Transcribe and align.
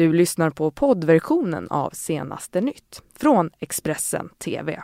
Du 0.00 0.12
lyssnar 0.12 0.50
på 0.50 0.70
poddversionen 0.70 1.68
av 1.70 1.90
Senaste 1.90 2.60
nytt 2.60 3.02
från 3.18 3.50
Expressen 3.58 4.28
TV. 4.28 4.82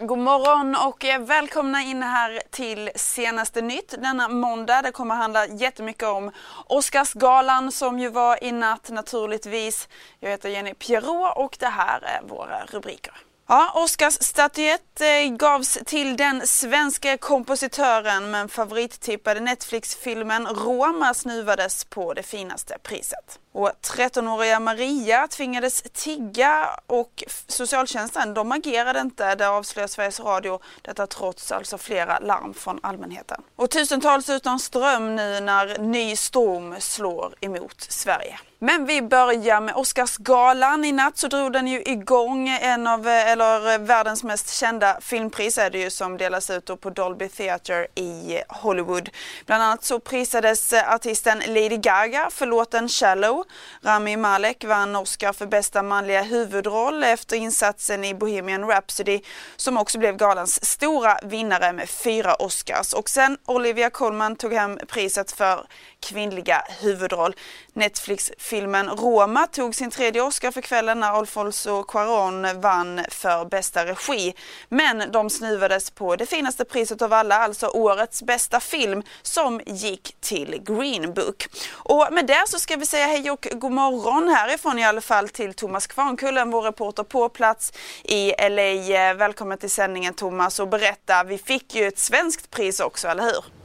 God 0.00 0.18
morgon 0.18 0.76
och 0.86 1.04
eh, 1.04 1.20
välkomna 1.20 1.82
in 1.82 2.02
här 2.02 2.42
till 2.50 2.90
senaste 2.94 3.60
nytt 3.62 3.94
denna 4.02 4.28
måndag. 4.28 4.82
Det 4.82 4.92
kommer 4.92 5.14
handla 5.14 5.46
jättemycket 5.46 6.08
om 6.08 6.30
Oscarsgalan 6.66 7.72
som 7.72 7.98
ju 7.98 8.08
var 8.08 8.44
i 8.44 8.52
natt 8.52 8.90
naturligtvis. 8.90 9.88
Jag 10.20 10.30
heter 10.30 10.48
Jenny 10.48 10.74
Pierrot 10.74 11.36
och 11.36 11.56
det 11.60 11.66
här 11.66 12.00
är 12.02 12.28
våra 12.28 12.64
rubriker. 12.64 13.25
Ja, 13.48 13.72
Oscarsstatyett 13.74 15.00
eh, 15.00 15.36
gavs 15.36 15.78
till 15.86 16.16
den 16.16 16.46
svenska 16.46 17.18
kompositören 17.18 18.30
men 18.30 18.48
favorittippade 18.48 19.40
Netflix-filmen 19.40 20.46
Roma 20.46 21.14
snuvades 21.14 21.84
på 21.84 22.14
det 22.14 22.22
finaste 22.22 22.76
priset. 22.82 23.40
Och 23.56 23.70
13-åriga 23.82 24.60
Maria 24.60 25.28
tvingades 25.28 25.82
tigga 25.82 26.68
och 26.86 27.24
socialtjänsten 27.46 28.34
de 28.34 28.52
agerade 28.52 29.00
inte, 29.00 29.34
det 29.34 29.48
avslöjar 29.48 29.88
Sveriges 29.88 30.20
Radio. 30.20 30.60
Detta 30.82 31.06
trots 31.06 31.52
alltså 31.52 31.78
flera 31.78 32.18
larm 32.18 32.54
från 32.54 32.80
allmänheten. 32.82 33.42
Och 33.56 33.70
tusentals 33.70 34.30
utan 34.30 34.58
ström 34.58 35.16
nu 35.16 35.40
när 35.40 35.78
ny 35.78 36.16
storm 36.16 36.74
slår 36.80 37.34
emot 37.40 37.80
Sverige. 37.80 38.38
Men 38.58 38.86
vi 38.86 39.02
börjar 39.02 39.60
med 39.60 39.74
Oscarsgalan. 39.74 40.84
I 40.84 40.92
natt 40.92 41.18
så 41.18 41.28
drog 41.28 41.52
den 41.52 41.66
ju 41.66 41.82
igång 41.82 42.48
en 42.48 42.86
av, 42.86 43.08
eh, 43.08 43.30
eller 43.30 43.72
eh, 43.72 43.78
världens 43.78 44.22
mest 44.22 44.54
kända 44.54 45.00
filmpris 45.00 45.58
är 45.58 45.70
det 45.70 45.78
ju 45.78 45.90
som 45.90 46.16
delas 46.16 46.50
ut 46.50 46.80
på 46.80 46.90
Dolby 46.90 47.28
Theatre 47.28 47.86
i 47.94 48.40
Hollywood. 48.48 49.08
Bland 49.46 49.62
annat 49.62 49.84
så 49.84 50.00
prisades 50.00 50.72
eh, 50.72 50.94
artisten 50.94 51.42
Lady 51.46 51.76
Gaga 51.76 52.28
för 52.30 52.46
låten 52.46 52.88
Shallow. 52.88 53.44
Rami 53.82 54.16
Malek 54.16 54.64
vann 54.64 54.96
Oscar 54.96 55.32
för 55.32 55.46
bästa 55.46 55.82
manliga 55.82 56.22
huvudroll 56.22 57.02
efter 57.02 57.36
insatsen 57.36 58.04
i 58.04 58.14
Bohemian 58.14 58.68
Rhapsody 58.68 59.20
som 59.56 59.76
också 59.76 59.98
blev 59.98 60.16
galans 60.16 60.64
stora 60.64 61.18
vinnare 61.22 61.72
med 61.72 61.88
fyra 61.88 62.34
Oscars. 62.34 62.92
Och 62.92 63.08
sen 63.08 63.38
Olivia 63.46 63.90
Colman 63.90 64.36
tog 64.36 64.52
hem 64.52 64.78
priset 64.88 65.32
för 65.32 65.66
kvinnliga 66.00 66.62
huvudroll. 66.80 67.34
Netflix-filmen 67.72 68.88
Roma 68.88 69.46
tog 69.46 69.74
sin 69.74 69.90
tredje 69.90 70.22
Oscar 70.22 70.50
för 70.50 70.60
kvällen 70.60 71.00
när 71.00 71.10
Alfonso 71.10 71.82
Cuarón 71.82 72.60
vann 72.60 73.00
för 73.10 73.44
bästa 73.44 73.86
regi. 73.86 74.34
Men 74.68 75.12
de 75.12 75.30
snuvades 75.30 75.90
på 75.90 76.16
det 76.16 76.26
finaste 76.26 76.64
priset 76.64 77.02
av 77.02 77.12
alla, 77.12 77.36
alltså 77.36 77.66
årets 77.66 78.22
bästa 78.22 78.60
film 78.60 79.02
som 79.22 79.60
gick 79.66 80.16
till 80.20 80.62
Green 80.64 81.14
Book. 81.14 81.48
Och 81.72 82.08
med 82.12 82.26
det 82.26 82.44
så 82.46 82.58
ska 82.58 82.76
vi 82.76 82.86
säga 82.86 83.06
hej 83.06 83.30
och 83.30 83.48
god 83.52 83.72
morgon 83.72 84.28
härifrån 84.28 84.78
i 84.78 84.84
alla 84.84 85.00
fall 85.00 85.28
till 85.28 85.54
Thomas 85.54 85.86
Kvarnkullen, 85.86 86.50
vår 86.50 86.62
reporter 86.62 87.02
på 87.02 87.28
plats 87.28 87.72
i 88.04 88.32
LA. 88.48 89.14
Välkommen 89.14 89.58
till 89.58 89.70
sändningen 89.70 90.14
Thomas 90.14 90.60
och 90.60 90.68
berätta, 90.68 91.24
vi 91.24 91.38
fick 91.38 91.74
ju 91.74 91.86
ett 91.86 91.98
svenskt 91.98 92.50
pris 92.50 92.80
också, 92.80 93.08
eller 93.08 93.22
hur? 93.22 93.55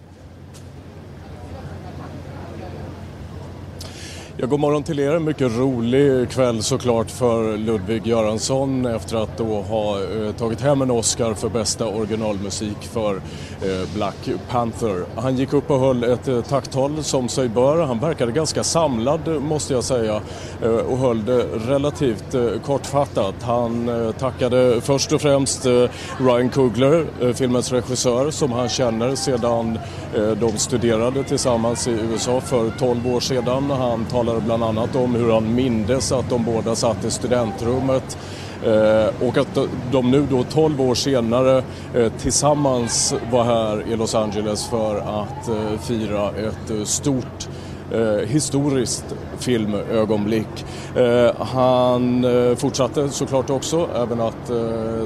Ja, 4.38 4.48
god 4.48 4.60
morgon 4.60 4.84
till 4.84 5.00
er. 5.00 5.20
Mycket 5.20 5.58
rolig 5.58 6.30
kväll 6.30 6.64
såklart 6.64 7.12
för 7.12 7.58
Ludvig 7.58 8.08
Göransson 8.08 8.86
efter 8.86 9.18
att 9.23 9.38
då 9.38 9.62
ha 9.62 10.00
eh, 10.04 10.32
tagit 10.32 10.62
hem 10.62 10.82
en 10.82 10.92
Oscar 10.92 11.34
för 11.34 11.50
bästa 11.50 11.88
originalmusik 11.88 12.78
för 12.82 13.16
eh, 13.16 13.94
Black 13.96 14.30
Panther. 14.50 15.06
Han 15.16 15.38
gick 15.38 15.54
upp 15.54 15.72
och 15.72 15.80
höll 15.80 16.04
ett 16.04 16.28
eh, 16.28 16.42
tacktal 16.42 17.04
som 17.04 17.30
sig 17.30 17.50
bör. 17.50 17.82
Han 17.86 18.00
verkade 18.00 18.32
ganska 18.32 18.64
samlad 18.64 19.42
måste 19.42 19.73
jag 19.73 19.84
säga 19.84 20.22
eh, 20.64 20.70
och 20.70 20.98
höll 20.98 21.26
det 21.26 21.44
relativt 21.44 22.34
eh, 22.34 22.50
kortfattat. 22.66 23.36
Han 23.42 23.89
eh, 23.89 24.11
tackade 24.11 24.82
först 24.82 25.11
och 25.11 25.22
främst 25.22 25.66
eh, 25.66 25.86
Ryan 26.20 26.50
Coogler, 26.50 27.05
eh, 27.22 27.34
filmens 27.34 27.72
regissör 27.72 28.32
som 28.32 28.52
han 28.52 28.70
känner 28.70 29.16
sedan 29.16 29.80
eh, 30.16 30.30
de 30.32 30.58
studerade 30.58 31.23
tillsammans 31.23 31.88
i 31.88 31.92
USA 31.92 32.42
för 32.42 32.72
12 32.80 33.08
år 33.08 33.20
sedan. 33.20 33.70
Han 33.70 34.05
talade 34.26 34.42
bland 34.42 34.64
annat 34.64 34.95
om 34.95 35.15
hur 35.15 35.32
han 35.32 35.55
mindes 35.55 36.11
att 36.11 36.30
de 36.30 36.43
båda 36.45 36.76
satt 36.76 37.05
i 37.05 37.11
studentrummet 37.11 38.17
eh, 38.65 39.27
och 39.27 39.37
att 39.37 39.58
de 39.92 40.11
nu 40.11 40.27
då 40.30 40.43
12 40.43 40.82
år 40.82 40.95
senare 40.95 41.64
eh, 41.95 42.11
tillsammans 42.11 43.14
var 43.31 43.43
här 43.43 43.83
i 43.93 43.95
Los 43.95 44.15
Angeles 44.15 44.67
för 44.67 44.98
att 44.98 45.48
eh, 45.49 45.80
fira 45.80 46.30
ett 46.30 46.87
stort 46.87 47.48
Eh, 47.93 48.27
historiskt 48.27 49.05
filmögonblick. 49.39 50.65
Eh, 50.95 51.45
han 51.45 52.23
eh, 52.23 52.55
fortsatte 52.55 53.10
såklart 53.10 53.49
också 53.49 53.89
även 53.95 54.21
att 54.21 54.52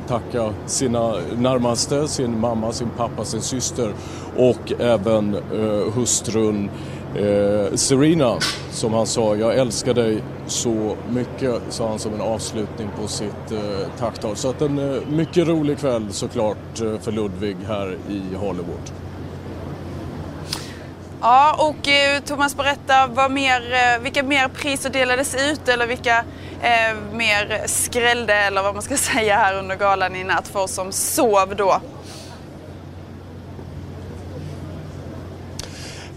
tacka 0.07 0.53
sina 0.65 1.13
närmaste, 1.37 2.07
sin 2.07 2.39
mamma, 2.39 2.71
sin 2.71 2.89
pappa, 2.97 3.25
sin 3.25 3.41
syster 3.41 3.93
och 4.37 4.73
även 4.79 5.37
hustrun 5.95 6.69
Eh, 7.15 7.75
Serena, 7.75 8.37
som 8.71 8.93
han 8.93 9.07
sa, 9.07 9.35
jag 9.35 9.55
älskar 9.55 9.93
dig 9.93 10.23
så 10.47 10.95
mycket, 11.09 11.61
sa 11.69 11.89
han 11.89 11.99
som 11.99 12.13
en 12.13 12.21
avslutning 12.21 12.89
på 13.01 13.07
sitt 13.07 13.51
eh, 13.51 13.87
tacktal. 13.99 14.35
Så 14.35 14.49
att 14.49 14.61
en 14.61 14.95
eh, 14.95 15.01
mycket 15.07 15.47
rolig 15.47 15.79
kväll 15.79 16.13
såklart 16.13 16.81
eh, 16.81 16.99
för 16.99 17.11
Ludvig 17.11 17.57
här 17.67 17.97
i 18.09 18.35
Hollywood. 18.35 18.91
Ja, 21.21 21.55
och 21.59 21.87
eh, 21.87 22.21
Thomas 22.21 22.57
berätta 22.57 23.07
vad 23.07 23.31
mer, 23.31 23.73
eh, 23.73 24.03
vilka 24.03 24.23
mer 24.23 24.47
priser 24.47 24.89
delades 24.89 25.35
ut 25.35 25.67
eller 25.67 25.87
vilka 25.87 26.17
eh, 26.61 26.95
mer 27.13 27.67
skrällde 27.67 28.33
eller 28.33 28.63
vad 28.63 28.73
man 28.73 28.83
ska 28.83 28.97
säga 29.13 29.37
här 29.37 29.57
under 29.57 29.75
galan 29.75 30.15
i 30.15 30.23
natt 30.23 30.47
för 30.47 30.59
oss 30.59 30.71
som 30.71 30.91
sov 30.91 31.55
då. 31.55 31.81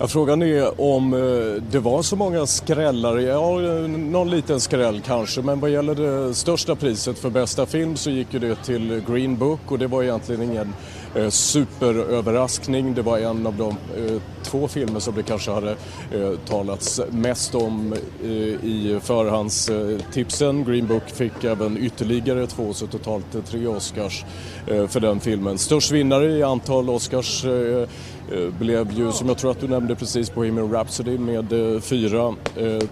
Ja, 0.01 0.09
frågan 0.09 0.43
är 0.43 0.81
om 0.81 1.15
eh, 1.15 1.63
det 1.71 1.79
var 1.79 2.03
så 2.03 2.17
många 2.17 2.47
skrällare. 2.47 3.23
Ja, 3.23 3.59
någon 3.89 4.31
liten 4.31 4.61
skräll 4.61 5.01
kanske. 5.07 5.43
Men 5.43 5.61
vad 5.61 5.71
gäller 5.71 5.95
det 5.95 6.35
största 6.35 6.75
priset 6.75 7.19
för 7.19 7.31
bästa 7.31 7.67
film 7.67 7.97
så 7.97 8.11
gick 8.11 8.35
ju 8.35 8.39
det 8.39 8.55
till 8.55 9.03
Green 9.09 9.37
Book 9.37 9.61
och 9.73 9.79
det 9.79 9.87
var 9.87 10.03
egentligen 10.03 10.43
ingen 10.43 10.75
eh, 11.15 11.29
superöverraskning. 11.29 12.95
Det 12.95 13.03
var 13.03 13.19
en 13.19 13.47
av 13.47 13.55
de 13.55 13.69
eh, 13.69 14.21
två 14.51 14.69
filmer 14.69 15.01
som 15.01 15.15
det 15.15 15.23
kanske 15.23 15.51
hade 15.51 15.71
eh, 15.71 16.33
talats 16.49 17.01
mest 17.11 17.55
om 17.55 17.95
eh, 18.23 18.29
i 18.29 18.99
förhandstipsen. 19.03 20.65
Green 20.65 20.87
Book 20.87 21.11
fick 21.11 21.45
även 21.45 21.79
ytterligare 21.79 22.47
två, 22.47 22.73
så 22.75 22.87
totalt 22.87 23.47
tre 23.47 23.67
Oscars 23.67 24.25
eh, 24.67 24.87
för 24.87 25.01
den 25.01 25.21
filmen. 25.21 25.59
Störst 25.59 25.91
vinnare 25.91 26.33
i 26.33 26.43
antal 26.43 26.91
Oscars 26.91 27.45
eh, 27.45 27.89
eh, 28.33 28.49
blev 28.59 28.93
ju, 28.93 29.13
som 29.13 29.29
jag 29.29 29.39
tror 29.39 29.51
att 29.51 29.61
du 29.61 29.69
nämnde 29.69 29.95
precis, 29.95 30.35
Bohemian 30.35 30.73
Rhapsody 30.73 31.19
med 31.19 31.75
eh, 31.75 31.81
fyra 31.81 32.35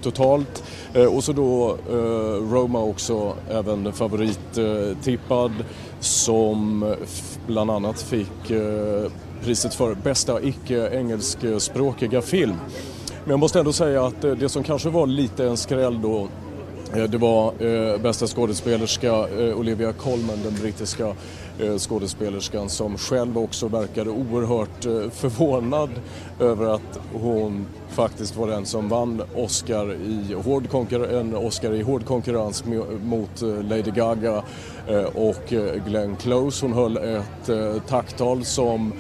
totalt. 0.03 0.62
och 1.15 1.25
så 1.25 1.33
då 1.33 1.77
Roma 2.53 2.83
också, 2.83 3.34
även 3.50 3.93
favorittippad, 3.93 5.53
som 6.00 6.95
bland 7.47 7.71
annat 7.71 8.03
fick 8.03 8.50
priset 9.43 9.75
för 9.75 9.95
bästa 9.95 10.43
icke-engelskspråkiga 10.43 12.23
film. 12.23 12.57
Men 13.25 13.31
jag 13.31 13.41
måste 13.41 13.59
ändå 13.59 13.73
säga 13.73 14.05
att 14.05 14.25
eh, 14.25 14.33
det 14.33 14.49
som 14.49 14.63
kanske 14.63 14.89
var 14.89 15.07
lite 15.07 15.47
en 15.47 15.57
skräll 15.57 16.03
då 16.03 16.29
eh, 16.95 17.05
det 17.05 17.19
var 17.19 17.63
eh, 17.63 18.01
bästa 18.01 18.27
skådespelerska 18.27 19.09
eh, 19.09 19.59
Olivia 19.59 19.93
Colman, 19.93 20.39
den 20.45 20.55
brittiska 20.55 21.15
eh, 21.59 21.79
skådespelerskan 21.79 22.69
som 22.69 22.99
själv 22.99 23.39
också 23.39 23.69
verkade 23.69 24.11
oerhört 24.11 24.87
eh, 24.87 25.10
förvånad 25.10 25.91
över 26.41 26.75
att 26.75 27.01
hon 27.13 27.66
faktiskt 27.88 28.36
var 28.36 28.48
den 28.48 28.66
som 28.66 28.88
vann 28.88 29.22
Oscar 29.34 29.92
i 29.92 30.34
hård 30.44 30.68
en 31.10 31.36
Oscar 31.36 31.72
i 31.72 31.83
hård 31.83 32.04
konkurrens 32.04 32.65
mot 33.03 33.42
eh, 33.42 33.62
Lady 33.62 33.91
Gaga 33.91 34.42
eh, 34.88 35.03
och 35.03 35.53
eh, 35.53 35.84
Glenn 35.86 36.16
Close. 36.16 36.66
Hon 36.66 36.72
höll 36.72 36.97
ett 36.97 37.50
tacktal 37.88 38.44
som 38.44 38.92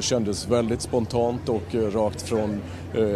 kändes 0.00 0.48
väldigt 0.48 0.82
spontant 0.82 1.48
och 1.48 1.74
rakt 1.74 2.22
från 2.22 2.60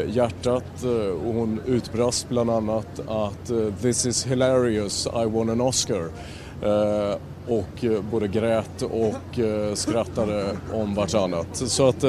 hjärtat 0.06 0.84
och 1.24 1.34
hon 1.34 1.60
utbrast 1.66 2.28
bland 2.28 2.50
annat 2.50 3.00
att 3.08 3.50
“This 3.82 4.06
is 4.06 4.26
hilarious, 4.26 5.06
I 5.06 5.24
won 5.24 5.50
an 5.50 5.60
Oscar” 5.60 6.08
och 7.48 7.84
både 8.10 8.28
grät 8.28 8.82
och 8.82 9.38
skrattade 9.74 10.56
om 10.72 10.94
vartannat. 10.94 11.56
Så 11.56 11.88
att 11.88 12.04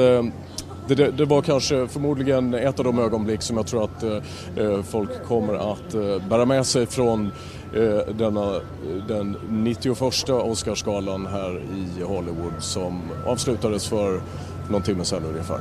det, 0.94 1.10
det, 1.10 1.24
var 1.24 1.42
kanske 1.42 1.88
förmodligen 1.88 2.54
ett 2.54 2.78
av 2.78 2.84
de 2.84 2.98
ögonblick 2.98 3.42
som 3.42 3.56
jag 3.56 3.66
tror 3.66 3.84
att 3.84 4.02
eh, 4.02 4.16
eh 4.56 4.82
folk 4.82 5.24
kommer 5.24 5.72
att 5.72 5.94
eh, 5.94 6.28
bära 6.28 6.44
med 6.44 6.66
sig 6.66 6.86
från 6.86 7.30
eh, 7.74 8.14
denna, 8.14 8.60
den 9.08 9.36
91 9.48 10.28
Oscarsgalan 10.28 11.26
här 11.26 11.62
i 11.76 12.02
Hollywood 12.02 12.54
som 12.58 13.02
avslutades 13.26 13.88
för 13.88 14.20
någon 14.70 14.82
timme 14.82 15.04
sedan 15.04 15.22
ungefär. 15.24 15.60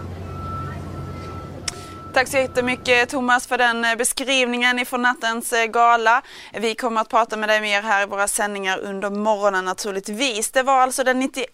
Tack 2.15 2.27
så 2.27 2.37
jättemycket 2.37 3.09
Thomas 3.09 3.47
för 3.47 3.57
den 3.57 3.85
eh, 3.85 3.95
beskrivningen 3.95 4.79
ifrån 4.79 5.01
nattens 5.01 5.53
eh, 5.53 5.65
gala. 5.65 6.21
Vi 6.53 6.75
kommer 6.75 7.01
att 7.01 7.09
prata 7.09 7.37
med 7.37 7.49
dig 7.49 7.61
mer 7.61 7.81
här 7.81 8.03
i 8.03 8.05
våra 8.05 8.27
sändningar 8.27 8.79
under 8.79 9.09
morgonen 9.09 9.65
naturligtvis. 9.65 10.51
Det 10.51 10.63
var 10.63 10.81
alltså 10.81 11.03
den 11.03 11.19
91 11.19 11.49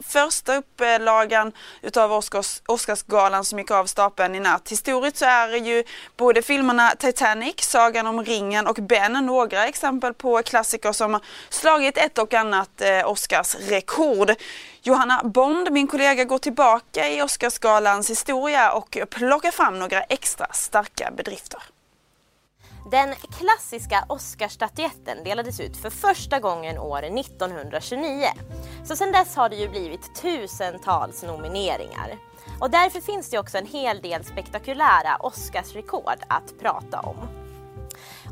upplagan 0.50 1.52
utav 1.82 2.14
Oscars, 2.14 2.62
Oscarsgalan 2.66 3.46
som 3.46 3.60
gick 3.60 3.72
av 3.72 3.86
stapeln 3.86 4.36
i 4.36 4.40
natt. 4.40 4.72
Historiskt 4.72 5.18
så 5.18 5.26
är 5.26 5.56
ju 5.56 5.84
både 6.18 6.42
filmerna 6.42 6.90
Titanic, 7.00 7.56
Sagan 7.58 8.08
om 8.08 8.26
ringen 8.26 8.68
och 8.68 8.76
Ben 8.76 9.26
några 9.26 9.68
exempel 9.68 10.14
på 10.14 10.44
klassiker 10.44 10.92
som 10.92 11.20
slagit 11.50 11.98
ett 11.98 12.18
och 12.18 12.34
annat 12.34 12.82
eh, 12.82 13.10
Oscarsrekord. 13.10 14.32
Johanna 14.84 15.22
Bond, 15.24 15.72
min 15.72 15.88
kollega, 15.88 16.24
går 16.24 16.38
tillbaka 16.38 17.10
i 17.10 17.22
Oscarsgalans 17.22 18.10
historia 18.10 18.72
och 18.72 18.98
plockar 19.10 19.52
fram 19.52 19.80
några 19.80 20.02
extra 20.02 20.48
starka 20.52 21.12
bedrifter. 21.18 21.60
Den 22.92 23.16
klassiska 23.16 24.06
Oscarsstatyetten 24.10 25.24
delades 25.24 25.60
ut 25.60 25.78
för 25.78 25.90
första 25.90 26.40
gången 26.40 26.78
år 26.78 27.04
1929. 27.20 28.26
Så 28.84 28.96
sedan 28.96 29.12
dess 29.12 29.36
har 29.36 29.50
det 29.50 29.56
ju 29.56 29.70
blivit 29.70 30.16
tusentals 30.16 31.24
nomineringar. 31.24 32.18
Och 32.60 32.70
därför 32.70 33.02
finns 33.02 33.30
det 33.30 33.40
också 33.40 33.58
en 33.58 33.68
hel 33.68 34.02
del 34.02 34.24
spektakulära 34.24 35.18
Oscarsrekord 35.20 36.20
att 36.28 36.60
prata 36.60 37.00
om. 37.00 37.41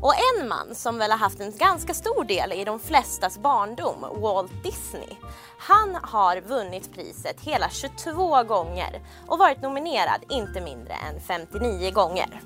Och 0.02 0.14
en 0.14 0.48
man 0.48 0.74
som 0.74 0.98
väl 0.98 1.10
har 1.10 1.18
haft 1.18 1.40
en 1.40 1.56
ganska 1.56 1.94
stor 1.94 2.24
del 2.24 2.52
i 2.52 2.64
de 2.64 2.80
flestas 2.80 3.38
barndom, 3.38 4.20
Walt 4.20 4.62
Disney, 4.62 5.16
han 5.58 5.98
har 6.02 6.40
vunnit 6.40 6.94
priset 6.94 7.40
hela 7.40 7.68
22 7.68 8.42
gånger 8.42 9.00
och 9.26 9.38
varit 9.38 9.62
nominerad 9.62 10.24
inte 10.28 10.60
mindre 10.60 10.94
än 10.94 11.20
59 11.20 11.90
gånger. 11.90 12.40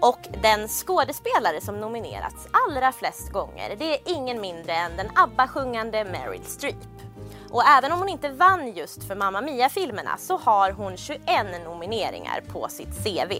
Och 0.00 0.28
den 0.42 0.68
skådespelare 0.68 1.60
som 1.60 1.80
nominerats 1.80 2.48
allra 2.68 2.92
flest 2.92 3.32
gånger 3.32 3.76
det 3.78 3.94
är 3.94 4.00
ingen 4.04 4.40
mindre 4.40 4.72
än 4.72 4.96
den 4.96 5.10
ABBA-sjungande 5.14 6.04
Meryl 6.04 6.44
Streep. 6.44 6.76
Och 7.50 7.66
även 7.66 7.92
om 7.92 7.98
hon 7.98 8.08
inte 8.08 8.28
vann 8.28 8.72
just 8.72 9.04
för 9.04 9.14
Mamma 9.14 9.40
Mia-filmerna 9.40 10.16
så 10.18 10.36
har 10.36 10.70
hon 10.70 10.96
21 10.96 11.22
nomineringar 11.64 12.42
på 12.52 12.68
sitt 12.68 13.04
CV. 13.04 13.32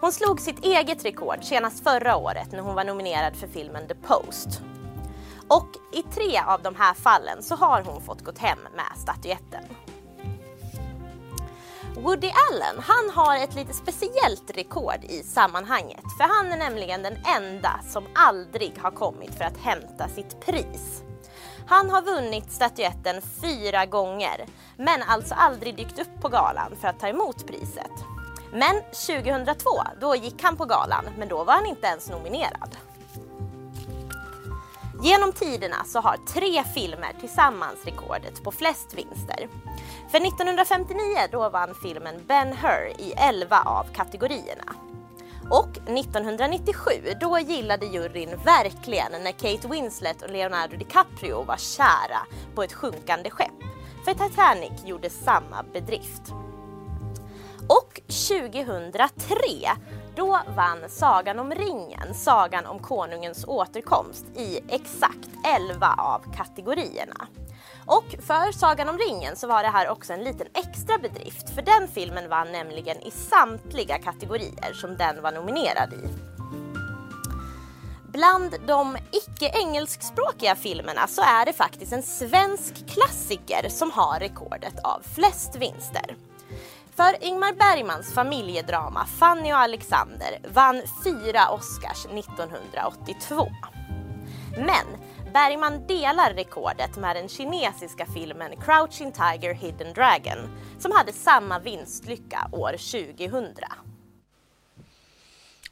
Hon 0.00 0.12
slog 0.12 0.40
sitt 0.40 0.64
eget 0.64 1.04
rekord 1.04 1.44
senast 1.44 1.84
förra 1.84 2.16
året 2.16 2.52
när 2.52 2.60
hon 2.60 2.74
var 2.74 2.84
nominerad 2.84 3.36
för 3.36 3.46
filmen 3.46 3.88
The 3.88 3.94
Post. 3.94 4.62
Och 5.48 5.68
i 5.92 6.02
tre 6.02 6.40
av 6.46 6.62
de 6.62 6.74
här 6.74 6.94
fallen 6.94 7.42
så 7.42 7.54
har 7.54 7.82
hon 7.82 8.02
fått 8.02 8.24
gått 8.24 8.38
hem 8.38 8.58
med 8.76 8.98
statyetten. 8.98 9.64
Woody 11.96 12.30
Allen, 12.50 12.82
han 12.82 13.10
har 13.14 13.36
ett 13.36 13.54
lite 13.54 13.72
speciellt 13.72 14.50
rekord 14.54 15.04
i 15.04 15.22
sammanhanget. 15.22 16.04
För 16.18 16.24
han 16.24 16.52
är 16.52 16.56
nämligen 16.56 17.02
den 17.02 17.18
enda 17.36 17.80
som 17.88 18.04
aldrig 18.14 18.78
har 18.78 18.90
kommit 18.90 19.34
för 19.34 19.44
att 19.44 19.56
hämta 19.56 20.08
sitt 20.08 20.40
pris. 20.40 21.02
Han 21.66 21.90
har 21.90 22.02
vunnit 22.02 22.52
statyetten 22.52 23.22
fyra 23.42 23.86
gånger, 23.86 24.46
men 24.76 25.02
alltså 25.02 25.34
aldrig 25.34 25.76
dykt 25.76 25.98
upp 25.98 26.20
på 26.20 26.28
galan 26.28 26.76
för 26.80 26.88
att 26.88 27.00
ta 27.00 27.08
emot 27.08 27.46
priset. 27.46 28.19
Men 28.52 28.82
2002, 29.06 29.70
då 30.00 30.14
gick 30.14 30.42
han 30.42 30.56
på 30.56 30.64
galan, 30.64 31.04
men 31.18 31.28
då 31.28 31.44
var 31.44 31.54
han 31.54 31.66
inte 31.66 31.86
ens 31.86 32.10
nominerad. 32.10 32.76
Genom 35.02 35.32
tiderna 35.32 35.84
så 35.84 36.00
har 36.00 36.16
tre 36.16 36.64
filmer 36.74 37.12
tillsammans 37.20 37.84
rekordet 37.84 38.44
på 38.44 38.52
flest 38.52 38.94
vinster. 38.94 39.48
För 40.10 40.18
1959 40.18 41.00
då 41.32 41.48
vann 41.48 41.74
filmen 41.82 42.14
Ben 42.26 42.52
Hur 42.52 43.00
i 43.00 43.12
11 43.16 43.62
av 43.62 43.84
kategorierna. 43.94 44.74
Och 45.50 45.68
1997 45.68 46.90
då 47.20 47.38
gillade 47.38 47.86
juryn 47.86 48.38
verkligen 48.44 49.12
när 49.24 49.32
Kate 49.32 49.68
Winslet 49.68 50.22
och 50.22 50.30
Leonardo 50.30 50.76
DiCaprio 50.76 51.44
var 51.44 51.56
kära 51.56 52.20
på 52.54 52.62
ett 52.62 52.72
sjunkande 52.72 53.30
skepp. 53.30 53.60
För 54.04 54.12
Titanic 54.12 54.84
gjorde 54.84 55.10
samma 55.10 55.62
bedrift. 55.72 56.22
Och 57.70 58.00
2003 58.28 59.06
då 60.16 60.40
vann 60.56 60.78
Sagan 60.88 61.38
om 61.38 61.54
ringen, 61.54 62.14
Sagan 62.14 62.66
om 62.66 62.78
konungens 62.78 63.44
återkomst 63.44 64.24
i 64.36 64.60
exakt 64.68 65.28
11 65.70 65.94
av 65.98 66.34
kategorierna. 66.36 67.28
Och 67.86 68.04
för 68.26 68.52
Sagan 68.52 68.88
om 68.88 68.98
ringen 68.98 69.36
så 69.36 69.46
var 69.46 69.62
det 69.62 69.68
här 69.68 69.88
också 69.88 70.12
en 70.12 70.24
liten 70.24 70.46
extra 70.54 70.98
bedrift 70.98 71.50
för 71.50 71.62
den 71.62 71.88
filmen 71.88 72.28
vann 72.28 72.52
nämligen 72.52 73.00
i 73.00 73.10
samtliga 73.10 73.98
kategorier 73.98 74.72
som 74.72 74.96
den 74.96 75.22
var 75.22 75.32
nominerad 75.32 75.92
i. 75.92 76.08
Bland 78.12 78.54
de 78.66 78.96
icke-engelskspråkiga 79.12 80.56
filmerna 80.56 81.06
så 81.06 81.22
är 81.22 81.44
det 81.44 81.52
faktiskt 81.52 81.92
en 81.92 82.02
svensk 82.02 82.74
klassiker 82.88 83.68
som 83.68 83.90
har 83.90 84.20
rekordet 84.20 84.84
av 84.84 85.02
flest 85.14 85.56
vinster. 85.56 86.16
För 87.00 87.24
Ingmar 87.24 87.52
Bergmans 87.52 88.14
familjedrama 88.14 89.06
Fanny 89.06 89.52
och 89.52 89.58
Alexander 89.58 90.38
vann 90.54 90.82
fyra 91.04 91.50
Oscars 91.50 92.06
1982. 92.06 93.48
Men 94.56 94.86
Bergman 95.32 95.86
delar 95.86 96.34
rekordet 96.34 96.96
med 96.96 97.16
den 97.16 97.28
kinesiska 97.28 98.06
filmen 98.06 98.52
Crouching 98.60 99.12
Tiger 99.12 99.54
Hidden 99.54 99.92
Dragon 99.94 100.38
som 100.78 100.92
hade 100.92 101.12
samma 101.12 101.58
vinstlycka 101.58 102.48
år 102.52 102.72
2000. 102.72 103.89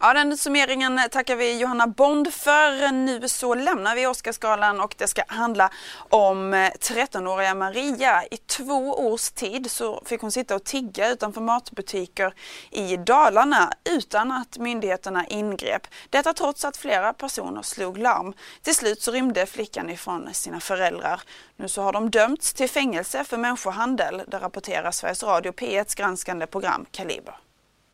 Ja, 0.01 0.15
den 0.15 0.37
summeringen 0.37 1.01
tackar 1.11 1.37
vi 1.37 1.59
Johanna 1.61 1.87
Bond 1.87 2.35
för. 2.35 2.93
Nu 2.93 3.29
så 3.29 3.55
lämnar 3.55 3.95
vi 3.95 4.07
Oscarsgalan 4.07 4.81
och 4.81 4.95
det 4.99 5.07
ska 5.07 5.23
handla 5.29 5.71
om 6.09 6.55
eh, 6.55 6.71
13-åriga 6.81 7.55
Maria. 7.55 8.25
I 8.31 8.37
två 8.37 9.07
års 9.07 9.31
tid 9.31 9.71
så 9.71 10.03
fick 10.05 10.21
hon 10.21 10.33
sitta 10.33 10.55
och 10.55 10.65
tigga 10.65 11.11
utanför 11.11 11.41
matbutiker 11.41 12.35
i 12.71 12.97
Dalarna 12.97 13.73
utan 13.85 14.33
att 14.33 14.59
myndigheterna 14.59 15.27
ingrep. 15.27 15.87
Detta 16.11 16.33
trots 16.33 16.65
att 16.65 16.77
flera 16.77 17.13
personer 17.13 17.63
slog 17.63 17.99
larm. 17.99 18.35
Till 18.63 18.75
slut 18.75 19.03
så 19.03 19.13
rymde 19.13 19.47
flickan 19.47 19.91
ifrån 19.91 20.29
sina 20.33 20.61
föräldrar. 20.61 21.21
Nu 21.57 21.69
så 21.69 21.83
har 21.83 21.93
de 21.93 22.11
dömts 22.11 22.55
till 22.55 22.69
fängelse 22.71 23.25
för 23.25 23.37
människohandel. 23.37 24.23
Det 24.29 24.39
rapporterar 24.39 24.91
Sveriges 24.91 25.23
Radio 25.23 25.53
P1s 25.53 25.97
granskande 25.97 26.47
program 26.47 26.87
Kaliber. 26.91 27.48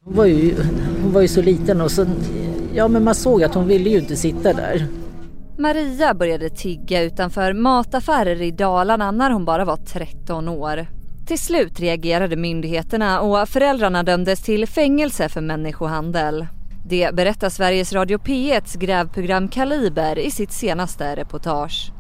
Hon 0.05 0.15
var 0.15 0.25
ju, 0.25 0.55
hon 1.03 1.13
var 1.13 1.21
ju 1.21 1.29
så 1.29 1.43
liten 1.43 1.81
och 1.81 1.91
så, 1.91 2.07
ja 2.75 2.89
men 2.89 3.05
man 3.05 3.15
såg 3.15 3.43
att 3.43 3.55
hon 3.55 3.69
ville 3.69 3.91
ju 3.91 3.99
inte 3.99 4.17
sitta 4.17 4.53
där. 4.53 4.87
Maria 5.59 6.15
började 6.15 6.51
tigga 6.51 7.03
utanför 7.03 7.53
mataffärer 7.53 8.43
i 8.43 8.51
Dalarna 8.51 9.11
när 9.11 9.31
hon 9.31 9.45
bara 9.45 9.65
var 9.65 9.77
13 9.77 10.49
år. 10.49 10.87
Till 11.27 11.39
slut 11.39 11.81
reagerade 11.81 12.37
myndigheterna 12.37 13.21
och 13.21 13.49
föräldrarna 13.49 14.03
dömdes 14.03 14.43
till 14.43 14.67
fängelse 14.67 15.29
för 15.29 15.41
människohandel. 15.41 16.47
Det 16.87 17.15
berättar 17.15 17.51
Sveriges 17.51 17.93
Radio 17.93 18.19
P1s 18.19 18.79
grävprogram 18.79 19.49
Kaliber 19.49 20.19
i 20.19 20.31
sitt 20.31 20.53
senaste 20.53 21.17
reportage. 21.17 21.93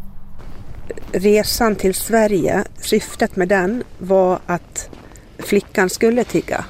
Resan 1.12 1.76
till 1.76 1.94
Sverige, 1.94 2.64
syftet 2.76 3.37
med 3.37 3.49
den 3.49 3.82
var 3.99 4.38
att 4.46 4.90
flickan 5.38 5.90
skulle 5.90 6.25
tigga. 6.25 6.64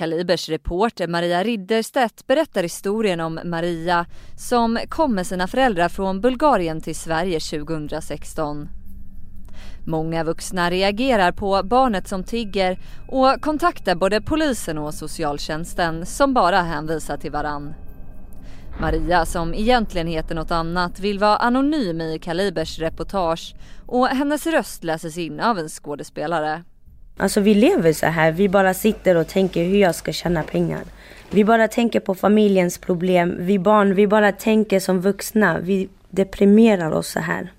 Kalibers 0.00 0.48
reporter 0.48 1.08
Maria 1.08 1.44
Ridderstedt 1.44 2.26
berättar 2.26 2.62
historien 2.62 3.20
om 3.20 3.40
Maria 3.44 4.06
som 4.36 4.78
kom 4.88 5.14
med 5.14 5.26
sina 5.26 5.46
föräldrar 5.46 5.88
från 5.88 6.20
Bulgarien 6.20 6.80
till 6.80 6.96
Sverige 6.96 7.40
2016. 7.40 8.68
Många 9.86 10.24
vuxna 10.24 10.70
reagerar 10.70 11.32
på 11.32 11.62
barnet 11.64 12.08
som 12.08 12.24
tigger 12.24 12.78
och 13.08 13.40
kontaktar 13.40 13.94
både 13.94 14.20
polisen 14.20 14.78
och 14.78 14.94
socialtjänsten 14.94 16.06
som 16.06 16.34
bara 16.34 16.60
hänvisar 16.60 17.16
till 17.16 17.32
varann. 17.32 17.74
Maria, 18.80 19.26
som 19.26 19.54
egentligen 19.54 20.06
heter 20.06 20.34
något 20.34 20.50
annat, 20.50 21.00
vill 21.00 21.18
vara 21.18 21.36
anonym 21.36 22.00
i 22.00 22.18
Kalibers 22.18 22.78
reportage 22.78 23.54
och 23.86 24.08
hennes 24.08 24.46
röst 24.46 24.84
läses 24.84 25.18
in 25.18 25.40
av 25.40 25.58
en 25.58 25.68
skådespelare. 25.68 26.64
Alltså 27.20 27.40
vi 27.40 27.54
lever 27.54 27.92
så 27.92 28.06
här. 28.06 28.32
Vi 28.32 28.48
bara 28.48 28.74
sitter 28.74 29.16
och 29.16 29.28
tänker 29.28 29.64
hur 29.64 29.78
jag 29.78 29.94
ska 29.94 30.12
tjäna 30.12 30.42
pengar. 30.42 30.82
Vi 31.30 31.44
bara 31.44 31.68
tänker 31.68 32.00
på 32.00 32.14
familjens 32.14 32.78
problem. 32.78 33.36
Vi 33.38 33.58
barn, 33.58 33.94
vi 33.94 34.06
bara 34.06 34.32
tänker 34.32 34.80
som 34.80 35.00
vuxna. 35.00 35.58
Vi 35.58 35.88
deprimerar 36.10 36.90
oss 36.90 37.08
så 37.08 37.20
här. 37.20 37.52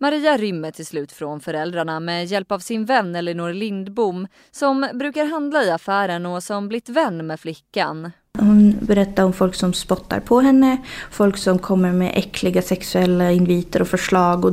Maria 0.00 0.36
rymmer 0.36 0.70
till 0.70 0.86
slut 0.86 1.12
från 1.12 1.40
föräldrarna 1.40 2.00
med 2.00 2.26
hjälp 2.26 2.52
av 2.52 2.58
sin 2.58 2.84
vän 2.84 3.16
Elinor 3.16 3.52
Lindbom 3.52 4.26
som 4.50 4.88
brukar 4.94 5.24
handla 5.24 5.64
i 5.64 5.70
affären 5.70 6.26
och 6.26 6.42
som 6.42 6.68
blivit 6.68 6.88
vän 6.88 7.26
med 7.26 7.40
flickan. 7.40 8.12
Hon 8.38 8.76
berättar 8.80 9.24
om 9.24 9.32
folk 9.32 9.54
som 9.54 9.72
spottar 9.72 10.20
på 10.20 10.40
henne, 10.40 10.76
folk 11.10 11.36
som 11.36 11.58
kommer 11.58 11.92
med 11.92 12.12
äckliga 12.14 12.62
sexuella 12.62 13.30
inviter 13.30 13.82
och 13.82 13.88
förslag 13.88 14.44
och 14.44 14.52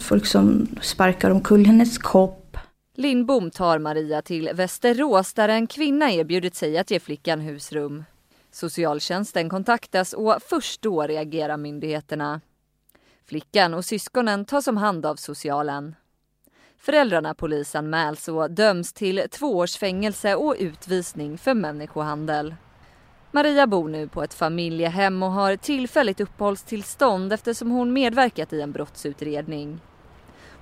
folk 0.00 0.26
som 0.26 0.66
sparkar 0.80 1.30
omkull 1.30 1.66
hennes 1.66 1.98
kopp. 1.98 2.37
Lindbom 3.00 3.50
tar 3.50 3.78
Maria 3.78 4.22
till 4.22 4.50
Västerås 4.54 5.34
där 5.34 5.48
en 5.48 5.66
kvinna 5.66 6.10
erbjudit 6.12 6.54
sig 6.54 6.78
att 6.78 6.90
ge 6.90 7.00
flickan 7.00 7.40
husrum. 7.40 8.04
Socialtjänsten 8.50 9.48
kontaktas 9.48 10.12
och 10.12 10.36
först 10.42 10.82
då 10.82 11.02
reagerar 11.02 11.56
myndigheterna. 11.56 12.40
Flickan 13.26 13.74
och 13.74 13.84
syskonen 13.84 14.44
tas 14.44 14.68
om 14.68 14.76
hand 14.76 15.06
av 15.06 15.16
socialen. 15.16 15.94
Föräldrarna 16.78 17.34
polisanmäls 17.34 18.28
och 18.28 18.50
döms 18.50 18.92
till 18.92 19.22
två 19.30 19.56
års 19.56 19.76
fängelse 19.76 20.34
och 20.34 20.56
utvisning 20.58 21.38
för 21.38 21.54
människohandel. 21.54 22.54
Maria 23.30 23.66
bor 23.66 23.88
nu 23.88 24.08
på 24.08 24.22
ett 24.22 24.34
familjehem 24.34 25.22
och 25.22 25.32
har 25.32 25.56
tillfälligt 25.56 26.20
uppehållstillstånd 26.20 27.32
eftersom 27.32 27.70
hon 27.70 27.92
medverkat 27.92 28.52
i 28.52 28.60
en 28.60 28.72
brottsutredning. 28.72 29.80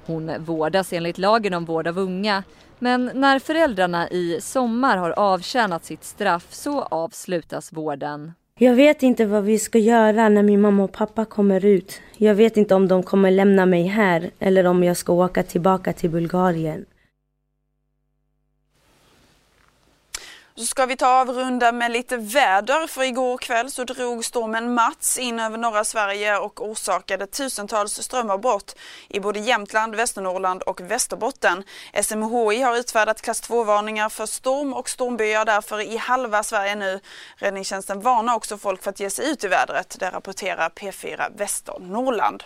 Hon 0.06 0.44
vårdas 0.44 0.92
enligt 0.92 1.18
lagen 1.18 1.54
om 1.54 1.64
vård 1.64 1.88
av 1.88 1.98
unga 1.98 2.42
men 2.78 3.10
när 3.14 3.38
föräldrarna 3.38 4.08
i 4.08 4.38
sommar 4.40 4.96
har 4.96 5.10
avtjänat 5.10 5.84
sitt 5.84 6.04
straff 6.04 6.46
så 6.50 6.82
avslutas 6.82 7.72
vården. 7.72 8.32
Jag 8.58 8.74
vet 8.74 9.02
inte 9.02 9.26
vad 9.26 9.44
vi 9.44 9.58
ska 9.58 9.78
göra 9.78 10.28
när 10.28 10.42
min 10.42 10.60
mamma 10.60 10.84
och 10.84 10.92
pappa 10.92 11.24
kommer 11.24 11.64
ut. 11.64 12.00
Jag 12.16 12.34
vet 12.34 12.56
inte 12.56 12.74
om 12.74 12.88
de 12.88 13.02
kommer 13.02 13.30
lämna 13.30 13.66
mig 13.66 13.86
här 13.86 14.30
eller 14.38 14.66
om 14.66 14.84
jag 14.84 14.96
ska 14.96 15.12
åka 15.12 15.42
tillbaka 15.42 15.92
till 15.92 16.10
Bulgarien. 16.10 16.84
Så 20.58 20.66
ska 20.66 20.86
vi 20.86 20.96
ta 20.96 21.20
avrunda 21.20 21.72
med 21.72 21.90
lite 21.90 22.16
väder 22.16 22.86
för 22.86 23.02
igår 23.02 23.38
kväll 23.38 23.70
så 23.70 23.84
drog 23.84 24.24
stormen 24.24 24.74
Mats 24.74 25.18
in 25.18 25.40
över 25.40 25.58
norra 25.58 25.84
Sverige 25.84 26.38
och 26.38 26.68
orsakade 26.68 27.26
tusentals 27.26 28.02
strömavbrott 28.02 28.76
i 29.08 29.20
både 29.20 29.40
Jämtland, 29.40 29.94
Västernorrland 29.94 30.62
och 30.62 30.80
Västerbotten. 30.80 31.64
SMHI 32.02 32.62
har 32.62 32.76
utfärdat 32.76 33.22
klass 33.22 33.50
2-varningar 33.50 34.08
för 34.08 34.26
storm 34.26 34.72
och 34.72 34.88
stormbyar 34.88 35.44
därför 35.44 35.80
i 35.80 35.96
halva 35.96 36.42
Sverige 36.42 36.74
nu. 36.74 37.00
Räddningstjänsten 37.36 38.00
varnar 38.00 38.34
också 38.34 38.58
folk 38.58 38.82
för 38.82 38.90
att 38.90 39.00
ge 39.00 39.10
sig 39.10 39.30
ut 39.30 39.44
i 39.44 39.48
vädret. 39.48 39.96
Det 40.00 40.10
rapporterar 40.10 40.68
P4 40.68 41.32
Västernorrland. 41.36 42.44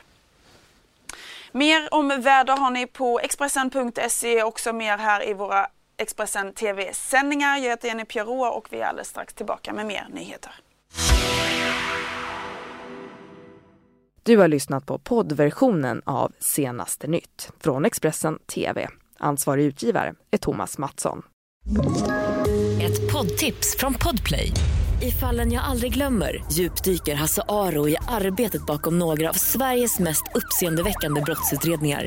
Mer 1.52 1.94
om 1.94 2.08
väder 2.08 2.56
har 2.56 2.70
ni 2.70 2.86
på 2.86 3.20
Expressen.se, 3.20 4.42
också 4.42 4.72
mer 4.72 4.98
här 4.98 5.28
i 5.28 5.34
våra 5.34 5.66
Expressen 6.00 6.52
TV-sändningar. 6.52 7.56
Jag 7.56 7.70
heter 7.70 7.88
Jenny 7.88 8.04
Pierrot 8.04 8.56
och 8.56 8.68
vi 8.70 8.80
är 8.80 8.86
alldeles 8.86 9.08
strax 9.08 9.34
tillbaka 9.34 9.72
med 9.72 9.86
mer 9.86 10.06
nyheter. 10.10 10.52
Du 14.22 14.36
har 14.36 14.48
lyssnat 14.48 14.86
på 14.86 14.98
poddversionen 14.98 16.02
av 16.04 16.32
Senaste 16.38 17.06
nytt 17.06 17.52
från 17.60 17.84
Expressen 17.84 18.38
TV. 18.38 18.88
Ansvarig 19.18 19.64
utgivare 19.64 20.14
är 20.30 20.38
Thomas 20.38 20.78
Mattsson. 20.78 21.22
Ett 22.82 23.12
poddtips 23.12 23.76
från 23.78 23.94
Podplay. 23.94 24.52
I 25.02 25.10
fallen 25.10 25.52
jag 25.52 25.64
aldrig 25.64 25.94
glömmer 25.94 26.44
djupdyker 26.52 27.14
Hasse 27.14 27.42
Aro 27.48 27.88
i 27.88 27.96
arbetet 28.08 28.66
bakom 28.66 28.98
några 28.98 29.28
av 29.28 29.34
Sveriges 29.34 29.98
mest 29.98 30.22
uppseendeväckande 30.34 31.20
brottsutredningar 31.20 32.06